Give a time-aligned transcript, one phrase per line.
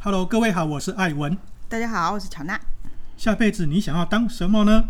[0.00, 1.36] Hello，各位好，我是艾文。
[1.68, 2.60] 大家好，我是乔娜。
[3.16, 4.84] 下辈子你想要当什么呢？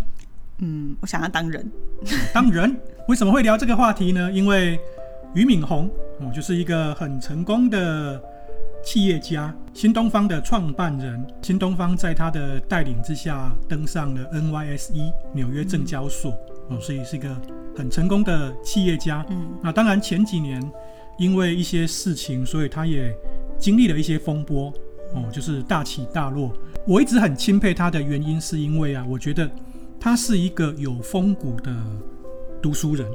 [0.59, 1.73] 嗯，我想要当人。
[2.35, 2.77] 当人？
[3.09, 4.31] 为什么会聊这个话题呢？
[4.31, 4.79] 因为
[5.33, 5.89] 俞敏洪
[6.21, 8.23] 哦，就是一个很成功的
[8.85, 11.27] 企业家，新东方的创办人。
[11.41, 16.33] 新东方在他的带领之下登上了 NYSE 纽约证交所
[16.69, 17.35] 哦，所以是一个
[17.75, 19.25] 很成功的企业家。
[19.31, 20.63] 嗯，那当然前几年
[21.19, 23.15] 因为一些事情，所以他也
[23.59, 24.73] 经历了一些风波
[25.15, 26.53] 哦，就是大起大落。
[26.87, 29.51] 我一直很钦佩他的原因，是因为啊，我觉得
[29.99, 31.75] 他是一个有风骨的
[32.61, 33.07] 读书人。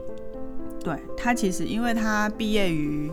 [0.84, 3.12] 对，他其实，因为他毕业于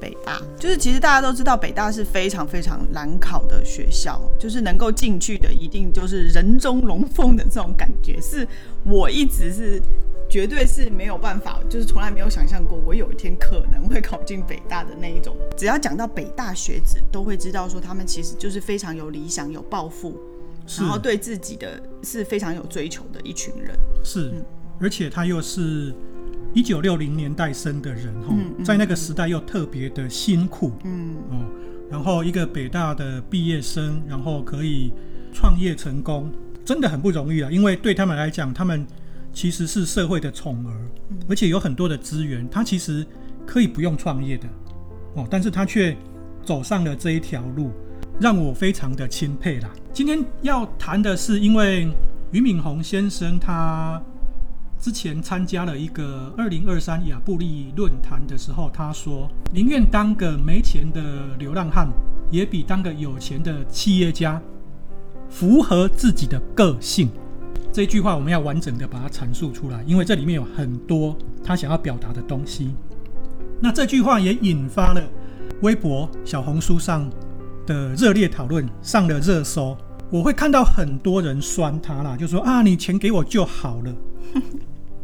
[0.00, 8.46] 北大，就是其实大家都知道北大是非常非常难考的学校，就是能够进去的一定就是人中龙凤的这种感觉，是
[8.84, 9.82] 我一直是
[10.30, 15.36] 绝对是没有办法，就是从来没有想象过我有一天可能会考进北大的那一种。
[15.56, 20.18] 只要讲到北大学子，都会知道说他们其实就是非常有理想、有抱负，
[20.78, 23.76] 然后对自己的是非常有追求的一群人。
[24.04, 24.44] 是，嗯、
[24.80, 25.92] 而且他又是。
[26.52, 31.46] 一九六零年代生的人，哈、嗯嗯，在那个时代又特别的辛苦，嗯，哦，
[31.88, 34.92] 然后一个北大的毕业生，然后可以
[35.32, 36.28] 创业成功，
[36.64, 37.48] 真的很不容易啊！
[37.52, 38.84] 因为对他们来讲，他们
[39.32, 40.74] 其实是社会的宠儿，
[41.28, 43.06] 而且有很多的资源，他其实
[43.46, 44.46] 可以不用创业的，
[45.14, 45.96] 哦，但是他却
[46.44, 47.70] 走上了这一条路，
[48.20, 49.70] 让我非常的钦佩啦。
[49.92, 51.88] 今天要谈的是，因为
[52.32, 54.02] 俞敏洪先生他。
[54.82, 61.86] 之前参加了一个二零二三亚布力论坛的时候，他说宁愿当个没钱的流浪汉，
[62.30, 64.40] 也比当个有钱的企业家
[65.28, 67.10] 符合自己的个性。
[67.72, 72.74] 这句话我们要完整的把它阐述出来，因为这里面有很多他想要表达的东西。
[73.60, 75.02] 那这句话也引发了
[75.62, 77.08] 微博、小红书上
[77.66, 79.76] 的热烈讨论，上了热搜。
[80.10, 83.94] 我会看到很多人酸他啦，就说啊，你钱给我就好了。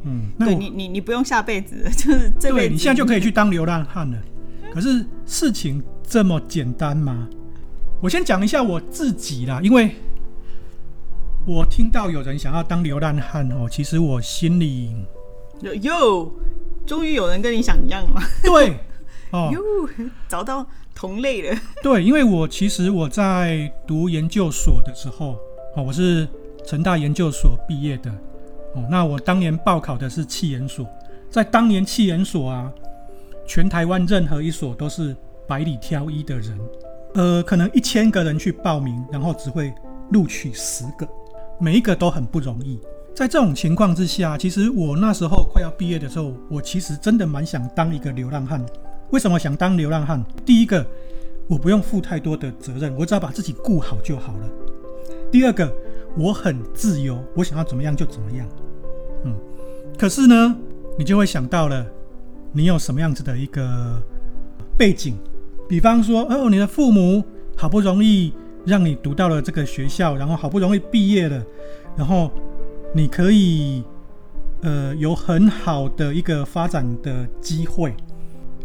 [0.03, 4.19] 嗯，那你你你不用下辈子，就是这辈子对，你现在就可以去当流浪汉了。
[4.73, 7.29] 可是事情这么简单吗？
[8.03, 9.95] 我先讲一下我自己啦，因为
[11.47, 14.93] 我听到有人想要当流浪汉哦，其实我心里
[15.61, 16.33] 有哟，
[16.85, 18.21] 终于有人跟你想一样了？
[18.43, 18.77] 对，
[19.31, 19.63] 哦，哟，
[20.29, 21.57] 找到同类了。
[21.85, 25.39] 对，因为我其实我在读研究所的时候，
[25.77, 26.29] 哦，我是
[26.67, 28.11] 成大研究所毕业的。
[28.75, 30.85] 哦那我当年报考的是气研所，
[31.31, 32.71] 在当年气研所啊，
[33.47, 36.59] 全台湾任何一所都是百里挑一的人，
[37.15, 39.73] 呃，可能一千个人去报名，然后只会
[40.11, 41.09] 录取十个，
[41.59, 42.79] 每一个都很不容易。
[43.15, 48.65] 在这种情况之下，其实我那时候快要毕业的时候，我其实真的蛮想当一个流浪汉。
[49.11, 50.23] 为什么想当流浪汉？
[50.45, 50.85] 第一个，
[51.47, 54.51] 我不用负太多的责任，我只要把自己顾好就好了。
[55.31, 55.73] 第二个，
[56.17, 58.47] 我很自由，我想要怎么样就怎么样。
[59.25, 59.35] 嗯，
[59.99, 60.55] 可是呢，
[60.99, 61.87] 你就会想到了，
[62.53, 64.03] 你有什么样子的一个
[64.77, 65.17] 背景？
[65.69, 67.25] 比方说，哦，你的父母
[67.57, 68.33] 好不容易
[68.67, 71.43] 让你读到了这个学校，然后好不容易毕业了，
[71.97, 72.31] 然后
[72.95, 73.83] 你可以
[74.63, 77.95] 呃有很好的一个发展的机会，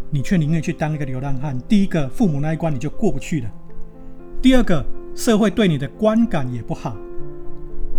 [0.09, 1.57] 你却宁愿去当一个流浪汉。
[1.67, 3.47] 第一个，父母那一关你就过不去了；
[4.41, 4.83] 第二个，
[5.15, 6.97] 社会对你的观感也不好。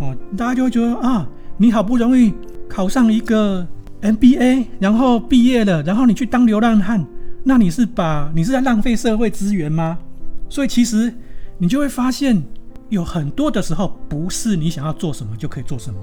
[0.00, 1.28] 哦，大家就会觉得啊。
[1.58, 2.32] 你好不容易
[2.66, 3.64] 考上一个
[4.00, 7.06] MBA，然后毕业了，然后你去当流浪汉，
[7.44, 9.98] 那你是把你是在浪费社会资源吗？
[10.48, 11.14] 所以其实
[11.62, 12.42] 你就会发现，
[12.88, 16.00] 有很多的时候不是你想要做什么就可以做什么。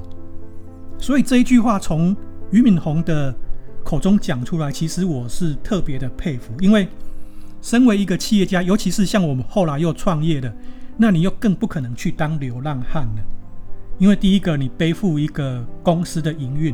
[0.97, 2.15] 所以这一句话从
[2.51, 3.35] 俞敏洪的
[3.83, 6.87] 口中讲出来，其实我是特别的佩服，因为
[7.61, 10.49] 身为一个企业家，尤其是像我们后来又创业的，
[10.95, 13.21] 那你又更不可能去当流浪汉了。
[13.97, 16.73] 因为第一个，你背负一个公司的营运，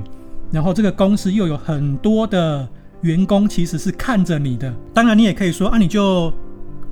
[0.52, 2.70] 然后这个公司又有很多的
[3.02, 4.72] 员工，其实是看着你的。
[4.94, 6.32] 当然，你也可以说啊，你就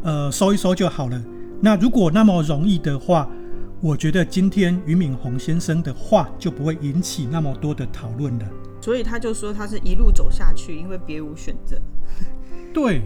[0.02, 1.22] 呃收一收就好了。
[1.64, 3.26] 那如果那么容易的话，
[3.80, 8.46] 我觉得今天俞敏洪先生的话就不会引起那么多的讨论了。
[8.82, 11.80] 所以他就说他是一路走下去，因为别无选择。
[12.74, 13.02] 对，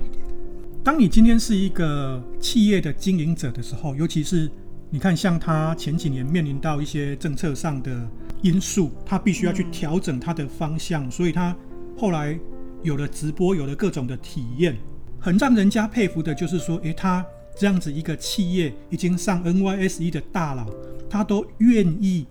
[0.84, 4.50] 当你今天是一个企业的经营者的时候，尤其是。
[4.90, 8.10] 你看，像他前几年面临到一些政策上的
[8.42, 11.54] 因素，他必须要去调整他的方向，所以他
[11.98, 12.40] 后来
[12.84, 14.78] 有了直播，有了各种的体验，
[15.20, 17.26] 很让人家佩服的，就是说，诶，他
[17.60, 20.68] 这样子一个企业已经上 NYSE 的大佬，
[21.10, 22.26] 他都愿意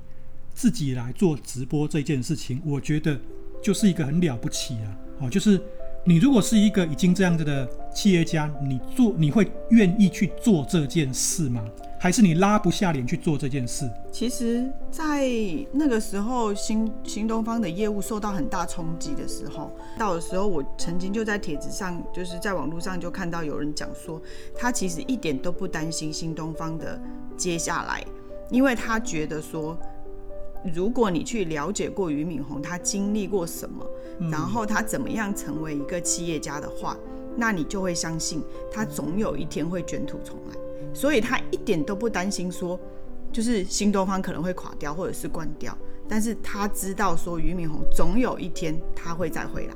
[0.54, 3.18] 自己来做直播这件事情，我觉得
[3.62, 4.96] 就是一个很了不起啊！
[5.20, 5.60] 哦，就是
[6.04, 11.64] 你如果是一个已经这样子的企业家，你做你会愿意去做这件事吗？
[12.06, 13.84] 还是你拉不下脸去做这件事？
[14.12, 15.28] 其实，在
[15.72, 24.22] 那个时候，新新东方的业务受到很大冲击的时候，到的时候，我曾经就在帖子上，就是在网络上就看到有人讲说，
[24.54, 26.96] 他其实一点都不担心新东方的
[27.36, 28.04] 接下来，
[28.52, 29.76] 因为他觉得说。
[30.74, 33.84] 如果你去了解过俞敏洪，他经历过什么，
[34.18, 36.96] 嗯，然后他怎么样成为一个企业家的话，
[37.36, 40.56] 那你就会相信他总有一天会卷土重来。
[40.96, 42.80] 所以他一点都不担心说，
[43.30, 45.76] 就是新东方可能会垮掉或者是关掉，
[46.08, 49.74] 但是他知道说俞敏洪总有一天他会再回来。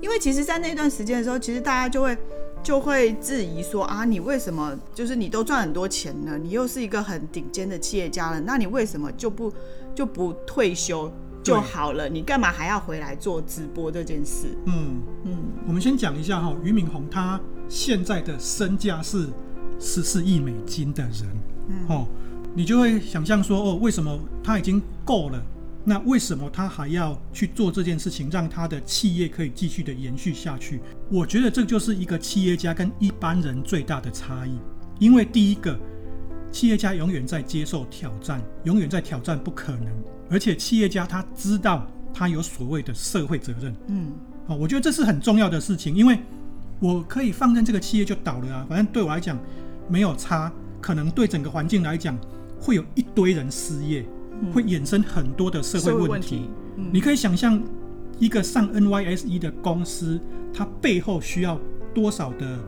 [0.00, 2.16] 因为其实，在那段时间的时候，其实大家就会
[2.62, 9.52] 就会质疑说啊，你为什么就是你都赚很多钱了，你又是一个很顶尖的企业家了，那你为什么就不？
[9.94, 11.12] 就不退休
[11.44, 14.56] 就好了，你干嘛还要回来做直播这件事？
[14.64, 15.36] 嗯嗯，
[15.66, 19.28] 我们先讲一下哈，俞敏洪他现在的身价是
[19.82, 21.28] 十四亿美金的人，
[21.68, 22.08] 嗯，哦，
[22.54, 25.42] 你就会想象说，哦，为什么他已经够了？
[25.84, 30.80] 那为什么他还要去做这件事情，让他的企业可以继续的延续下去？
[31.10, 34.56] 我觉得这就是一个企业家跟一般人最大的差异，
[35.00, 35.76] 因为第一个。
[36.52, 39.86] 企业家永远在接受挑战，永远在挑战不可能，
[40.28, 43.74] 而且企业家他知道他有所谓的社会责任。
[43.86, 44.12] 嗯，
[44.46, 46.18] 好，我觉得这是很重要的事情，因为
[46.78, 49.38] 我可以放任这个企业就倒了啊，反正对我来讲
[49.88, 52.18] 没有差，可能对整个环境来讲
[52.60, 54.04] 会有一堆人失业，
[54.40, 56.08] 嗯，会衍生很多的社会问题。
[56.10, 57.62] 问题嗯，你可以想象
[58.18, 60.20] 一个上 NYSE 的公司，
[60.52, 61.58] 它背后需要
[61.94, 62.58] 多少的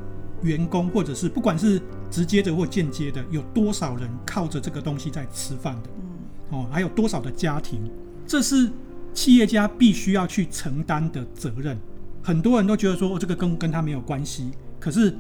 [0.43, 1.81] 员工，或者是不管是。
[2.11, 5.91] 直接的或间接的，有多少人靠着这个东西在吃饭的？
[5.97, 7.91] 嗯，哦，还有多少的家庭？
[8.25, 8.71] 这是
[9.13, 11.77] 企业家必须要去承担的责任。
[12.23, 14.53] 很多人都觉得说，哦，这个跟跟他没有关系。
[14.79, 15.13] 可是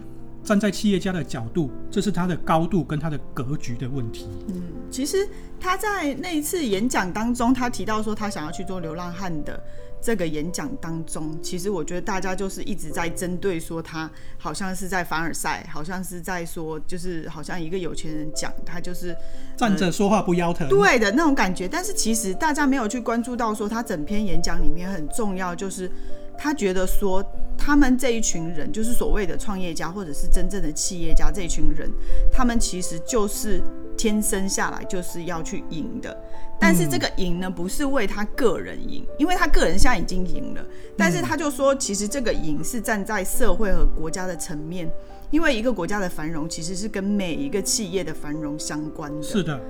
[0.44, 4.28] 站在企业家的角度，这是他的高度跟他的格局的问题。
[4.48, 5.26] 嗯，其实
[5.58, 9.60] 他在那一次演讲当中，他提到说，他想要去做流浪汉的。
[10.02, 19.16] 这个演讲当中，其实我觉得大家就是一直在针对说他好像是在凡尔赛，好像是在说，就是好像一个有钱人讲他就是
[19.56, 21.66] 站着说话不腰疼，对的那种感觉。
[21.66, 25.90] 但是其实大家没有去关注到说他整篇演讲里面很重要，就是
[26.36, 27.24] 他觉得说
[27.56, 31.90] 他们这一群人，就是所谓的创业家或者是真正的企业家这一群人，
[32.32, 33.62] 他们其实就是。
[33.96, 36.14] 天生下来就是要去赢的，
[36.58, 40.66] 但是这个赢呢，不是为他个人赢，因为他个人现在已经赢了。
[40.98, 44.90] 但是他就说，其实这个赢是站在社会和国家的层面，
[45.30, 49.22] 因为一个国家的繁荣其实是跟每一个企业的繁荣相关的。
[49.22, 49.60] 是的，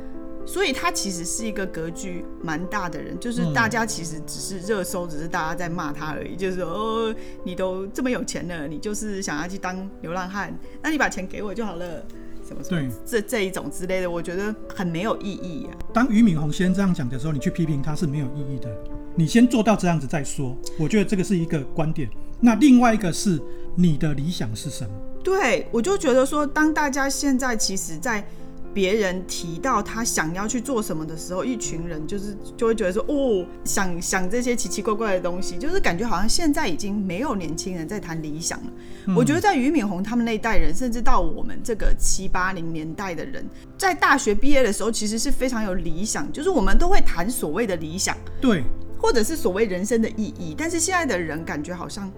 [0.46, 7.14] 所以他其实是一个格局蛮大的人，就是大家其实只是热搜，只是大家在骂他而已，就是说哦，
[7.44, 12.04] 你都这么有钱了，你就是想要去当流浪汉，那你把钱给我就好了。
[12.46, 15.72] 什么什么对，这这一种之类的，我觉得很没有意义啊。
[15.94, 18.68] 当俞敏洪先这样讲的时候，你去批评他是没有意义的。
[19.16, 22.06] 你先做到这样子再说，我觉得这个是一个观点。
[22.40, 23.40] 那另外一个是
[23.74, 24.90] 你的理想是什么？
[25.22, 28.22] 对，我就觉得说，当大家现在其实，在。
[28.74, 38.72] 别人提到他想要去做什么的时候，一群人就是就会觉得说，哦，想想这些奇奇怪怪的东西，就是感觉好像现在已经没有年轻人在谈理想了。
[39.06, 39.14] 嗯。
[39.14, 48.64] 我觉得在俞敏洪他们那一代人，甚至到我们这个七八零年代的人，在大学毕业的时候，其实是非常有理想，就是我们都会谈所谓的理想，对，
[48.98, 50.54] 或者是所谓人生的意义。
[50.58, 52.10] 但是现在的人感觉好像。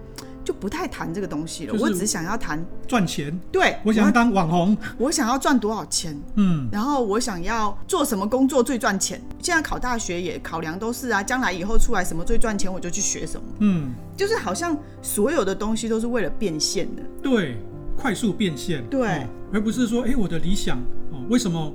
[0.47, 3.37] 就不太谈这个东西了，就是、我只想要谈赚钱。
[3.51, 6.17] 对，我想要当网红，我想要赚多少钱？
[6.35, 9.21] 嗯，然后我想要做什么工作最赚钱？
[9.41, 13.45] 现在考大学也考量都是啊，将来以后出来什么最赚钱，我就去学什么。
[13.59, 17.03] 嗯，就是好像所有的东西都是为了变现的。
[17.21, 17.57] 对，
[17.97, 18.81] 快速变现。
[18.89, 20.77] 对，哦、而不是说，哎、欸，我的理想
[21.11, 21.73] 哦，为什么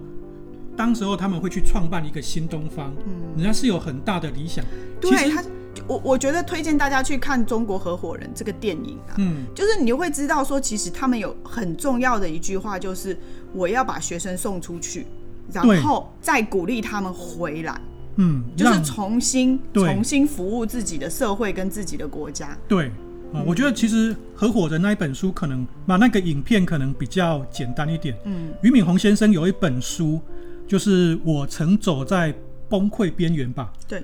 [0.74, 2.90] 当时候他们会去创办一个新东方？
[3.06, 4.64] 嗯，人家是有很大的理想。
[4.98, 5.44] 对，他。
[5.92, 13.18] 我我觉得推荐大家去看《中国合伙人》这个电影啊，嗯，就是你就会知道说，其实他们有很重要的一句话，就是
[13.52, 15.06] 我要把学生送出去，
[15.52, 17.78] 然后再鼓励他们回来，
[18.16, 22.56] 嗯，就是重新重新服务自己的社会跟自己的国家。
[22.66, 22.86] 对，
[23.34, 28.16] 啊，我觉得其实《合伙人》那一本书可能把那个影片可能比较简单一点。
[28.24, 30.18] 嗯，俞敏洪先生有一本书，
[30.66, 32.34] 就是我曾走在
[32.70, 33.70] 崩溃边缘吧。
[33.86, 34.02] 对。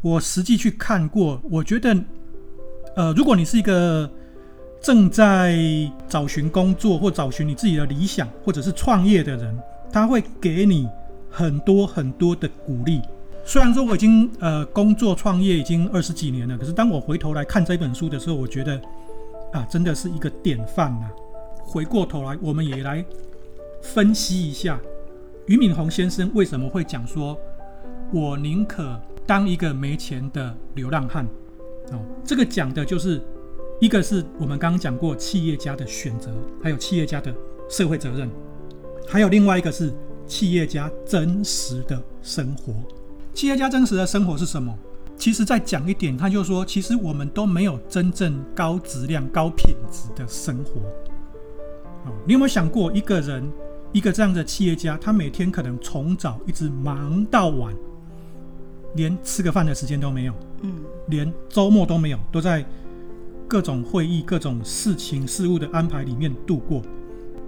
[0.00, 1.96] 我实际去看过，我觉得，
[2.94, 4.08] 呃，如果你是一个
[4.80, 5.58] 正在
[6.08, 9.58] 找寻工作或找寻你自己的理想，或者是创业的人，
[9.92, 10.88] 他会给你
[11.28, 13.02] 很多很多的鼓励。
[13.44, 18.80] 虽然说我已经呃工作创业已经二十几年了，可是当我回头来看这本书的时候，我觉得
[19.52, 21.08] 啊，真的是一个典范呐。
[21.64, 23.04] 回过头来，我们也来
[23.82, 24.78] 分析一下
[25.46, 27.36] 俞敏洪先生为什么会讲说
[28.12, 31.24] ：“我宁可当一个没钱的流浪汉。”
[31.92, 33.22] 哦，这个讲的就是
[33.80, 36.30] 一个是我们刚刚讲过企业家的选择，
[36.62, 37.34] 还有企业家的
[37.68, 38.28] 社会责任，
[39.06, 39.92] 还有另外一个是
[40.26, 42.74] 企业家真实的生活。
[43.32, 44.76] 企业家真实的生活是什么？
[45.16, 50.80] 其实再讲一点，他就说，其实我们都没有真正高质量、高品质的生活。
[52.04, 53.50] 哦，你有没有想过，一个人，
[53.92, 57.74] 一个这样的企业家，他每天可能从早一直忙到晚，
[58.94, 60.34] 连吃个饭的时间都没有。
[60.62, 60.74] 嗯，
[61.08, 62.64] 连周末都没有，都在
[63.46, 66.82] 各种会议、各种事情、事务的安排里面度过。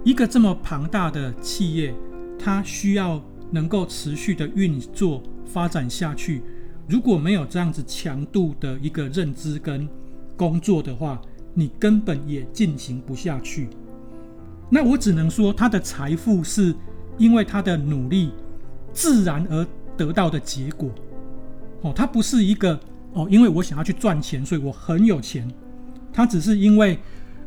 [0.03, 1.93] 一个这么庞大的企业，
[2.39, 3.21] 它需要
[3.51, 6.41] 能够持续的运作、发展下去。
[6.87, 9.87] 如果没有这样子强度的一个认知跟
[10.35, 11.21] 工作的话，
[11.53, 13.67] 你根本也进行不下去。
[14.69, 16.73] 那我只能说，他的财富是
[17.17, 18.31] 因为他的努力
[18.91, 20.89] 自然而得到的结果。
[21.81, 22.79] 哦，他不是一个。
[23.13, 25.45] 哦，因为我想要去赚钱，所以我很有钱。
[26.13, 26.97] 他只是因为，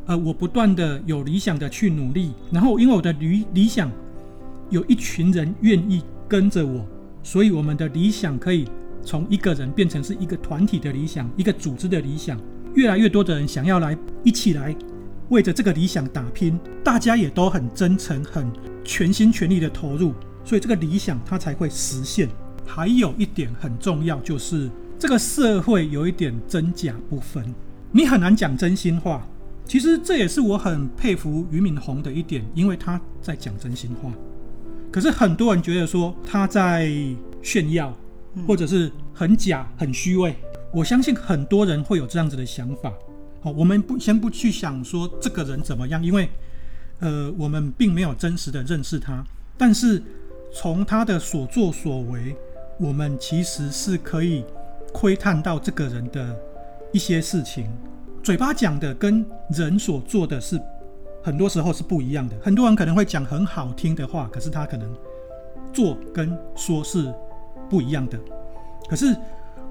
[0.04, 3.90] 呃，我不断的有理想的去努力，然后因为我的理理想
[4.68, 6.86] 有一群人愿意跟着我，
[7.22, 8.68] 所以我们的理想可以
[9.02, 12.38] 从一个人变成是一个团体的理想，一个组织的理想。
[12.74, 14.76] 越来越多的人想要来一起来
[15.30, 18.46] 为着这个理想打拼，大家也都很真诚、很
[18.84, 20.12] 全心全力的投入，
[20.44, 22.28] 所以这个理想它才会实现。
[22.66, 24.70] 还有一点很重要就是。
[24.96, 27.44] 这个社会有一点真假不分，
[27.92, 29.26] 你很难讲真心话。
[29.66, 34.10] 其实这也是我很佩服俞敏洪的一点，因为他在讲真心话。
[34.90, 36.88] 可是很多人觉得说他在
[37.42, 37.94] 炫耀，
[38.46, 40.34] 或者是很假、很虚伪。
[40.72, 42.90] 我相信很多人会有这样子的想法。
[43.42, 46.30] 好，我们不先不去想说这个人怎么样，因为
[47.00, 49.22] 呃，我们并没有真实的认识他。
[49.58, 50.02] 但是
[50.54, 52.34] 从他的所作所为，
[52.78, 54.44] 我们其实是可以。
[54.96, 56.38] 窥探到这个人的
[56.92, 57.68] 一些事情，
[58.22, 60.56] 嘴巴讲的跟人所做的是
[61.20, 62.36] 很多时候是不一样的。
[62.40, 64.96] 很多人可能会讲很好听的话，可是他可能
[65.72, 67.12] 做跟说是
[67.68, 68.16] 不一样的。
[68.88, 69.16] 可是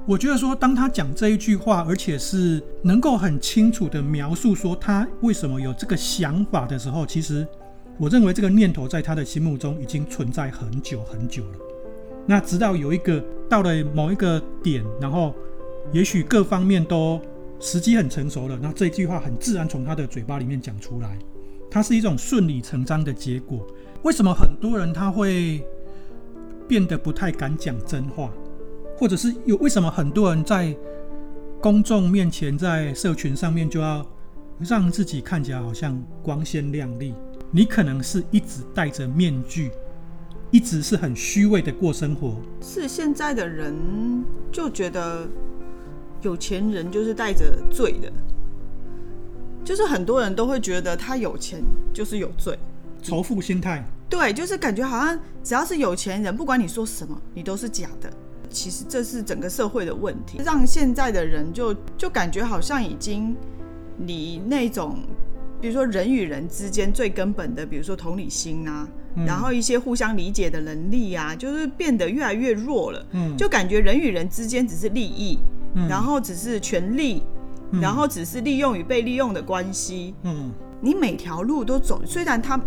[0.06, 7.48] 我觉得说，当他讲这一句话，而且是能够很清楚的描述说他为什么有这个想法的时候，其实
[7.98, 11.58] 我认为这个念头在他的心目中已经存在很久很久了。
[12.26, 15.34] 那直到有一个到了某一个点，然后
[15.92, 17.20] 也许各方面都
[17.60, 21.18] 时机很成熟了，那这句话很自然从他的嘴巴里面讲出来，
[21.70, 23.66] 它是一种顺理成章的结果。
[24.04, 25.62] 为什么很多人他会
[26.68, 28.32] 变得不太敢讲真话，
[28.98, 30.76] 或者是有为什么很多人在
[31.62, 34.06] 公众面前，在社群上面就要
[34.60, 37.14] 让自己看起来好像光鲜亮丽？
[37.52, 39.72] 你可能是一直戴着面具。
[40.54, 43.74] 一直是很虚伪的过生活，是现在的人
[44.52, 45.28] 就觉得
[46.22, 48.14] 有钱人就是带着罪的，
[49.66, 52.56] 就是很多人都会觉得他有钱就是有罪，
[53.02, 53.84] 仇富心态。
[54.08, 58.14] 对，就是感觉好像只要是有钱人，不管你说什么，你都是假的。
[58.52, 63.36] 其实这是整个社会的问题，让现在的人就就感觉好像已经
[64.06, 65.00] 离那种，
[65.60, 68.88] 比如说人与人之间最根本的，比如说同理心啊。
[69.16, 73.06] 然后一些互相理解的能力啊，就是变得越来越弱了。
[73.12, 75.38] 嗯，就感觉人与人之间只是利益，
[75.76, 77.22] 嗯，然后只是权利，
[77.72, 80.16] 嗯，然后只是利用与被利用的关系。
[80.24, 80.52] 嗯，
[80.82, 82.60] 你每条路都走，虽然他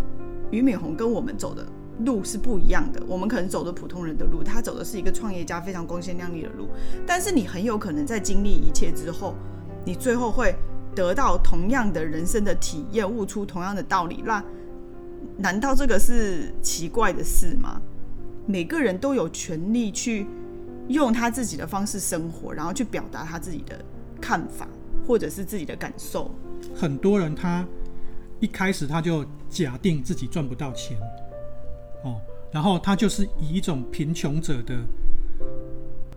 [0.50, 1.66] 俞敏洪跟我们走的
[2.04, 6.68] 路是不一样的，我们可能走的普通人的路，他走的是一个创业家非常光鲜亮丽的路。
[7.04, 9.34] 但是你很有可能在经历一切之后，
[9.84, 10.54] 你最后会
[10.94, 14.44] 得到同样的人生的体验，悟出同样的道理，让。
[15.38, 17.80] 难道这个是奇怪的事吗？
[18.46, 20.26] 每个人都有权利去
[20.88, 23.84] 用他自己的方式生活，然后去表达他自己的
[24.20, 24.68] 看法
[25.06, 26.30] 或者是自己的感受。
[26.74, 27.66] 很多人他
[28.40, 30.96] 一开始他就假定自己赚不到钱，
[32.04, 32.20] 哦，
[32.52, 34.74] 然后他就是以一种贫穷者的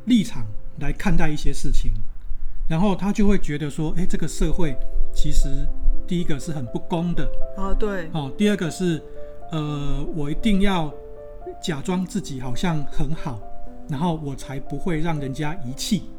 [0.06, 0.46] 立场
[0.80, 1.92] 来看待一些事情，
[2.68, 4.78] 然后他就会觉得说，诶，这个社会
[5.14, 5.68] 其实。
[6.10, 7.24] 第一个是很不公的
[7.56, 8.32] 啊，对哦。
[8.36, 9.00] 第二个是，
[9.52, 10.92] 呃，我一定要
[11.62, 13.40] 假装自己好像很好，
[13.88, 16.10] 然后我才不会让人家遗弃。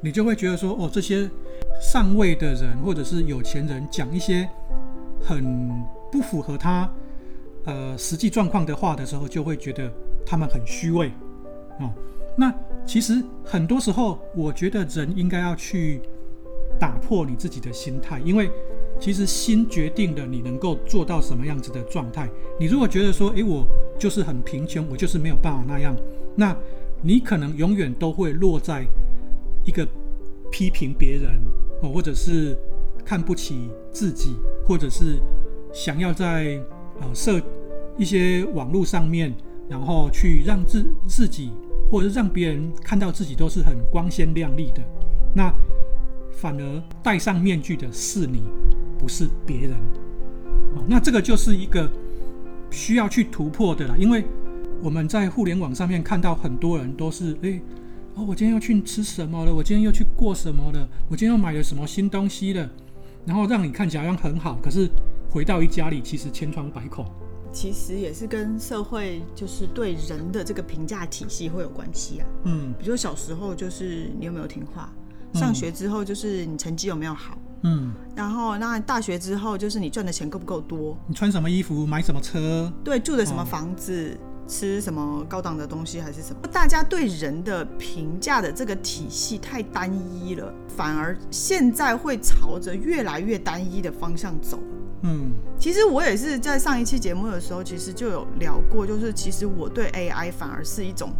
[0.00, 1.30] 你就会觉得说，哦，这些
[1.78, 4.48] 上位的人或者是有钱人讲一些
[5.22, 5.70] 很
[6.10, 6.90] 不符合他
[7.66, 9.92] 呃实际状况的话的时候，就会觉得
[10.24, 11.12] 他们很虚伪
[11.80, 11.92] 哦。
[12.34, 12.50] 那
[12.86, 16.00] 其实很多时候，我觉得人应该要去
[16.80, 18.50] 打破你自己的心态，因为。
[19.02, 22.30] 其实心决定了你能够做到什么样子的状态。
[22.56, 23.66] 你如果觉得说，诶，我
[23.98, 25.92] 就是很贫穷，我就是没有办法那样，
[26.36, 26.56] 那
[27.02, 28.86] 你可能永远都会落在
[29.66, 29.84] 一个
[30.52, 31.32] 批评别人
[31.82, 32.56] 哦，或者是
[33.04, 35.20] 看不起自己，或者是
[35.72, 36.60] 想要在
[37.00, 37.42] 呃设
[37.98, 39.34] 一些网络上面，
[39.68, 41.50] 然后去让自自己
[41.90, 44.80] 或者是让别人看到自己都是很光鲜亮丽的，
[45.34, 45.52] 那
[46.30, 48.44] 反而戴上面具的是你，
[49.02, 49.72] 不是别人。
[50.76, 51.90] 哦，那这个就是一个
[52.70, 54.24] 需要去突破的啦，因为。
[54.84, 57.62] 我们在互联网上面看到很多人都是，诶，
[58.16, 59.54] 哦，我今天要去吃什么了？
[59.54, 60.88] 我今天又去过什么了？
[61.08, 62.68] 我今天又买了什么新东西了？
[63.24, 64.90] 然后让你看起来好像很好，可是
[65.30, 67.06] 回到一家里，其实千疮百孔。
[67.52, 72.26] 其实也是跟社会就是对人的这个评价体系会有关系啊。
[72.46, 74.92] 嗯，比如说小时候就是你有没有听话，
[75.34, 77.51] 上学之后就是你成绩有没有好，嗯，
[78.14, 84.18] 然后那大学之后就是你赚的钱够不够多，你穿什么衣服，买什么车，对，住的什么房子。
[84.20, 86.48] 哦吃什么高档的东西还是什么？
[86.52, 94.58] 大家对人的评价的这个体系太单一了，反而现在会朝着越来越单一的方向走。
[95.02, 101.10] 嗯，其实我也是在上一期节目的时候，其实就有聊过，就是其实我对 AI 反而是一种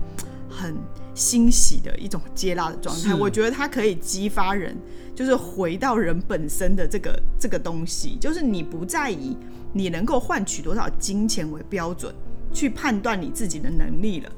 [0.52, 0.76] 很
[1.14, 3.14] 欣喜的一种接纳的状态。
[3.14, 4.76] 我觉得它可以激发人，
[5.14, 9.36] 就是回到人本身的这个这个东西，就是你不再以
[9.72, 12.14] 你能够换取多少金钱为标准。
[12.54, 14.30] 去判断你自己的能力了，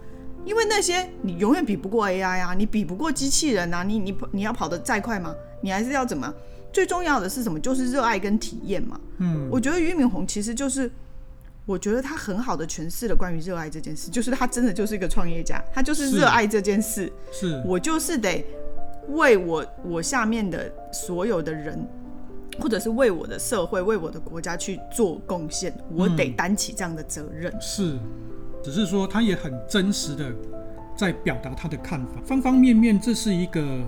[0.44, 5.34] 因为那些你永远比不过 AI 啊，你比不过机器人啊，你你你要跑得再快吗？
[5.60, 6.32] 你还是要怎么？
[6.72, 7.58] 最重要的是什么？
[7.58, 9.00] 就是热爱跟体验嘛。
[9.18, 10.88] 嗯，我觉得俞敏洪其实就是，
[11.66, 17.12] 我觉得他很好的诠释了关于热爱这件事，就是他真的就是一个创业家，他就是热爱这件事。
[17.32, 18.44] 是，我就是得
[19.08, 21.86] 为我我下面的所有的人。
[22.60, 27.52] 或者是为我的社会、为我的国家去做贡献，我得担起这样的责任。
[27.52, 27.98] 嗯，是，
[28.62, 30.32] 只是说他也很真实的
[30.96, 33.80] 在表达他的看法，方方面面，这是一个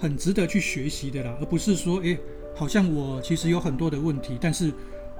[0.00, 2.18] 很值得去学习的啦，而不是说，诶，
[2.56, 4.72] 好像我其实有很多的问题，但是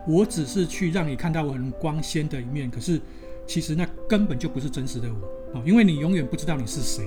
[0.08, 2.98] 我只是去让你看到我很光鲜的一面，可是
[3.46, 7.04] 其实那根本就不是真实的我啊，因为你永远不知道你是谁。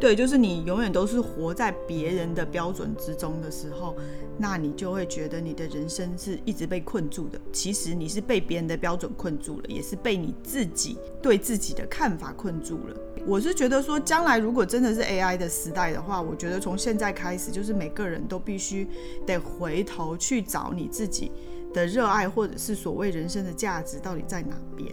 [0.00, 3.96] 对，就是你永远都是活在别人的标准之中的时候，
[4.38, 7.40] 那你就会觉得你的人生是一直被困住的。
[7.52, 12.96] 其实你是被别人的标准困住了，也是被你自己对自己的看法困住了。
[13.26, 18.86] 我是觉得说，将来如果真的是 AI 的时代的话，我觉得从现在开始，就是每个人都必须
[19.26, 21.32] 得回头去找你自己
[21.72, 24.92] 的热爱，或者是所谓人生的价值到底在哪边。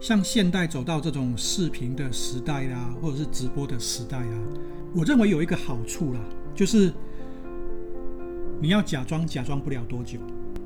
[0.00, 4.42] 像现代走到这种视频的时代啦，或者是直播的时代啊，
[4.94, 6.20] 我认为有一个好处啦，
[6.54, 6.92] 就是
[8.60, 10.18] 你要假装假装不了多久，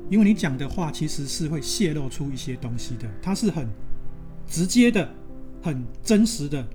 [0.09, 3.67] 因为你讲的话其实是会泄露出一些东西的，它是很
[4.47, 5.09] 直接的、
[5.61, 6.65] 很真实的、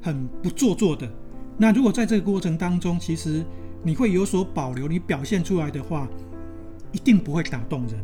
[0.00, 1.10] 很不做作的。
[1.56, 3.44] 那如果在这个过程当中，其实
[3.82, 6.08] 你会有所保留，你表现出来的话，
[6.92, 7.98] 一定不会打动人。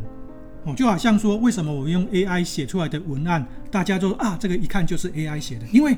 [0.64, 5.96] 哦，就好像说，为什么我用 AI 写出来的文案，大家都啊，这个一看就是 AI 写的，因为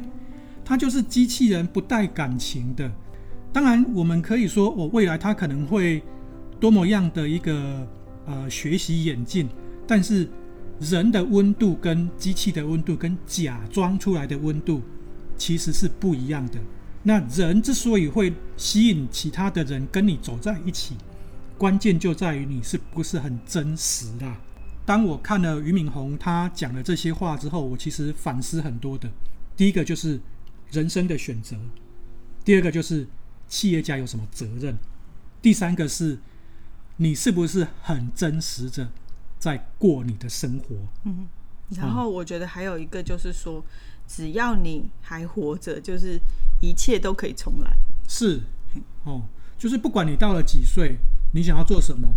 [0.64, 2.90] 它就是机器人，不带感情的。
[3.52, 6.00] 当然，我们可以说，我未来它可能会
[6.60, 7.86] 多么样的一个
[8.24, 9.48] 呃学习演进，
[9.86, 10.28] 但是
[10.78, 14.80] 人的温度跟机器的温度跟假装出来的温度
[15.36, 16.58] 其实是不一样的。
[17.02, 20.94] 那人之所以会吸引其他的人跟你走在一起，
[21.58, 24.36] 关键就在于你是不是很真实啦。
[24.84, 29.08] 当我看了俞敏洪他讲了这些话之后，我其实反思很多的。
[29.56, 30.20] 第一个就是
[30.70, 31.56] 人生的选择，
[32.44, 33.06] 第二个就是
[33.48, 34.76] 企业家有什么责任，
[35.40, 36.18] 第三个是
[36.96, 38.90] 你是不是很真实的
[39.38, 40.74] 在过你的生活。
[41.04, 41.28] 嗯，
[41.70, 43.64] 然后我觉得还有一个就是说，
[44.08, 46.18] 只要你还活着，就是
[46.60, 47.70] 一切都可以重来。
[48.08, 48.40] 是，
[49.04, 49.22] 哦，
[49.56, 50.96] 就是不管你到了几岁，
[51.32, 52.08] 你想要做什么。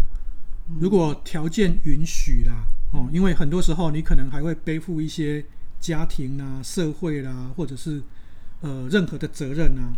[0.79, 5.45] 如果条件允许啦，哦，因为很多时候你可能还会背负一些
[5.79, 8.01] 家庭啊、社会啦，或者是
[8.61, 9.93] 呃任何的责任啊，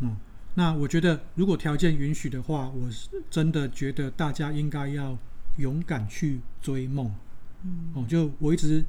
[0.00, 0.16] 嗯，
[0.54, 5.16] 那我觉得如果条件允许的话，我是真的觉得大家应该要
[5.56, 7.10] 勇敢去追梦，
[7.64, 8.84] 嗯，哦，就我一直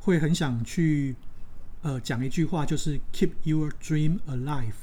[0.00, 1.16] 会很想去
[1.82, 4.74] 呃讲一句话，就是 Keep your dream alive。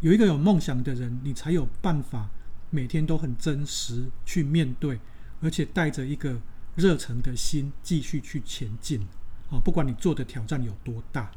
[0.00, 2.30] 有一个有梦想的人，你才有办法。
[2.72, 4.98] 每天都很真实去面对，
[5.40, 6.40] 而且带着一个
[6.74, 9.06] 热诚的心继续去前进。
[9.50, 11.30] 哦，不管你做的挑战有多大，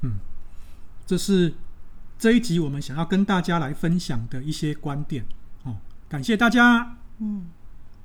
[0.00, 0.18] 嗯，
[1.04, 1.52] 这是
[2.18, 5.26] 这一集我们想要跟大家来分享的一些观点。
[5.64, 5.76] 哦，
[6.08, 6.96] 感谢大家。
[7.18, 7.50] 嗯。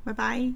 [0.03, 0.53] 拜拜。